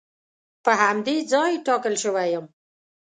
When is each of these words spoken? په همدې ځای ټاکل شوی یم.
په 0.63 0.71
همدې 0.81 1.17
ځای 1.31 1.53
ټاکل 1.65 1.93
شوی 2.03 2.27
یم. 2.33 2.45